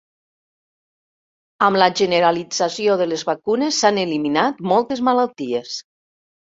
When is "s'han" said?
3.83-4.05